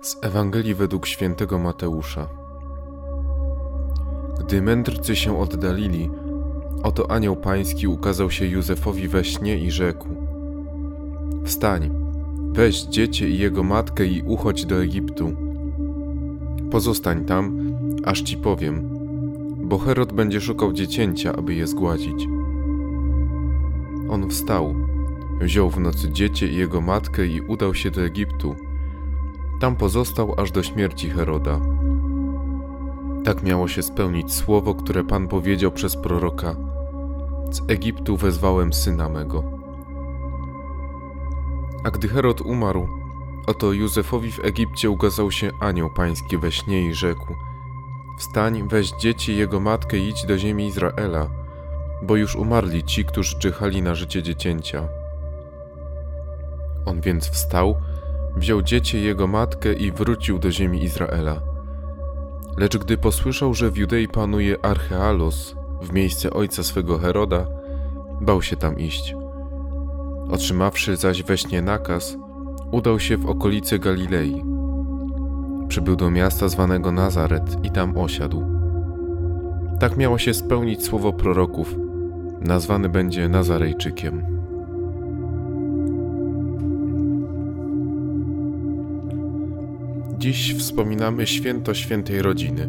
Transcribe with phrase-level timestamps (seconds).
[0.00, 2.28] Z Ewangelii według świętego Mateusza.
[4.40, 6.10] Gdy mędrcy się oddalili,
[6.82, 10.08] oto anioł pański ukazał się Józefowi we śnie i rzekł:
[11.44, 11.90] Wstań,
[12.52, 15.32] weź dziecię i jego matkę i uchodź do Egiptu.
[16.70, 17.58] Pozostań tam,
[18.04, 18.88] aż ci powiem,
[19.56, 22.28] bo Herod będzie szukał dziecięcia, aby je zgładzić.
[24.08, 24.74] On wstał,
[25.40, 28.67] wziął w nocy dziecię i jego matkę i udał się do Egiptu
[29.58, 31.60] tam pozostał aż do śmierci Heroda.
[33.24, 36.56] Tak miało się spełnić słowo, które Pan powiedział przez proroka:
[37.50, 39.44] Z Egiptu wezwałem syna mego.
[41.84, 42.88] A gdy Herod umarł,
[43.46, 47.34] oto Józefowi w Egipcie ukazał się anioł pański we śnie i rzekł:
[48.18, 51.28] Wstań, weź dzieci jego matkę i idź do ziemi Izraela,
[52.02, 54.88] bo już umarli ci, którzy czyhali na życie dziecięcia.
[56.86, 57.76] On więc wstał
[58.38, 61.40] wziął dziecię jego matkę i wrócił do ziemi Izraela.
[62.56, 67.46] Lecz gdy posłyszał, że w Judei panuje Archealos w miejsce ojca swego Heroda,
[68.20, 69.14] bał się tam iść.
[70.30, 72.16] Otrzymawszy zaś we śnie nakaz,
[72.70, 74.42] udał się w okolice Galilei.
[75.68, 78.44] Przybył do miasta zwanego Nazaret i tam osiadł.
[79.80, 81.76] Tak miało się spełnić słowo proroków,
[82.40, 84.37] nazwany będzie Nazarejczykiem.
[90.18, 92.68] Dziś wspominamy święto świętej rodziny.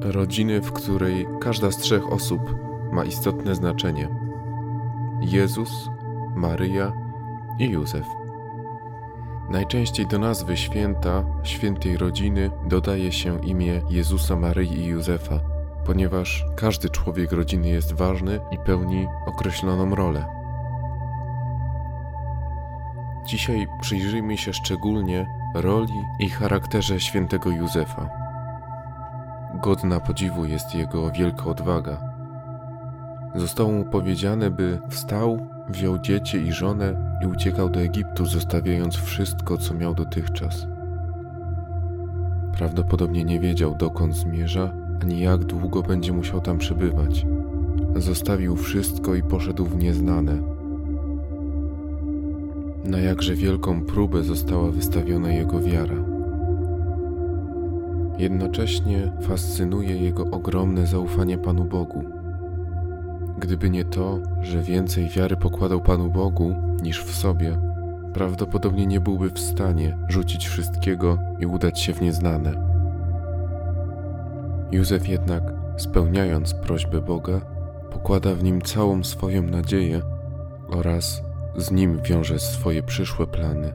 [0.00, 2.40] Rodziny, w której każda z trzech osób
[2.92, 4.08] ma istotne znaczenie:
[5.22, 5.88] Jezus,
[6.36, 6.92] Maryja
[7.58, 8.06] i Józef.
[9.50, 15.40] Najczęściej do nazwy święta, świętej rodziny dodaje się imię Jezusa, Maryi i Józefa,
[15.86, 20.39] ponieważ każdy człowiek rodziny jest ważny i pełni określoną rolę.
[23.30, 28.08] Dzisiaj przyjrzyjmy się szczególnie roli i charakterze świętego Józefa.
[29.62, 32.00] Godna podziwu jest jego wielka odwaga.
[33.34, 39.58] Zostało mu powiedziane, by wstał, wziął dziecię i żonę i uciekał do Egiptu, zostawiając wszystko,
[39.58, 40.66] co miał dotychczas.
[42.56, 47.26] Prawdopodobnie nie wiedział, dokąd zmierza, ani jak długo będzie musiał tam przebywać.
[47.96, 50.59] Zostawił wszystko i poszedł w nieznane
[52.84, 55.96] na jakże wielką próbę została wystawiona jego wiara.
[58.18, 62.04] Jednocześnie fascynuje jego ogromne zaufanie Panu Bogu.
[63.38, 67.58] Gdyby nie to, że więcej wiary pokładał Panu Bogu niż w sobie,
[68.14, 72.52] prawdopodobnie nie byłby w stanie rzucić wszystkiego i udać się w nieznane.
[74.72, 75.42] Józef jednak,
[75.76, 77.40] spełniając prośbę Boga,
[77.92, 80.00] pokłada w nim całą swoją nadzieję
[80.68, 81.22] oraz
[81.56, 83.72] z nim wiąże swoje przyszłe plany.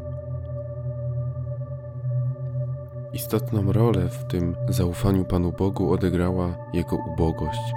[3.13, 7.73] Istotną rolę w tym zaufaniu Panu Bogu odegrała jego ubogość.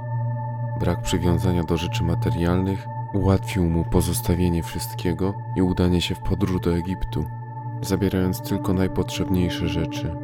[0.81, 6.77] Brak przywiązania do rzeczy materialnych ułatwił mu pozostawienie wszystkiego i udanie się w podróż do
[6.77, 7.25] Egiptu,
[7.83, 10.17] zabierając tylko najpotrzebniejsze rzeczy.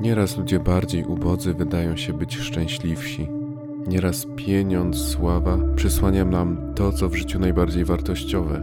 [0.00, 3.43] Nieraz ludzie bardziej ubodzy wydają się być szczęśliwsi
[3.86, 8.62] Nieraz pieniądz, sława przysłania nam to, co w życiu najbardziej wartościowe.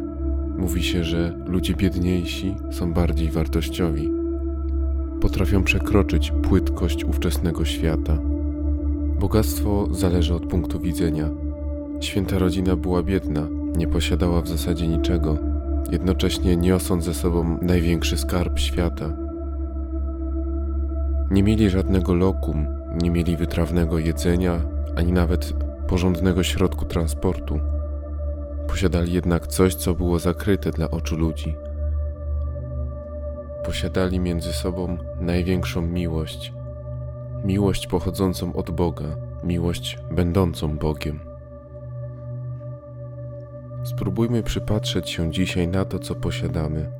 [0.57, 4.11] Mówi się, że ludzie biedniejsi są bardziej wartościowi.
[5.21, 8.17] Potrafią przekroczyć płytkość ówczesnego świata.
[9.19, 11.29] Bogactwo zależy od punktu widzenia.
[11.99, 15.37] Święta rodzina była biedna, nie posiadała w zasadzie niczego,
[15.91, 19.13] jednocześnie niosąc ze sobą największy skarb świata.
[21.31, 22.65] Nie mieli żadnego lokum,
[23.01, 24.61] nie mieli wytrawnego jedzenia,
[24.95, 25.53] ani nawet
[25.87, 27.59] porządnego środku transportu.
[28.67, 31.55] Posiadali jednak coś, co było zakryte dla oczu ludzi.
[33.65, 36.53] Posiadali między sobą największą miłość,
[37.43, 41.19] miłość pochodzącą od Boga, miłość będącą Bogiem.
[43.83, 46.91] Spróbujmy przypatrzeć się dzisiaj na to, co posiadamy.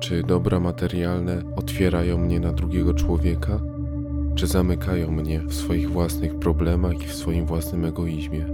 [0.00, 3.69] Czy dobra materialne otwierają mnie na drugiego człowieka?
[4.34, 8.46] Czy zamykają mnie w swoich własnych problemach i w swoim własnym egoizmie?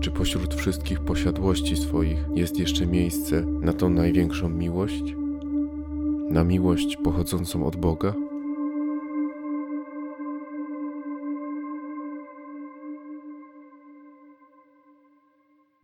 [0.00, 5.14] Czy pośród wszystkich posiadłości swoich jest jeszcze miejsce na tą największą miłość?
[6.30, 8.14] Na miłość pochodzącą od Boga?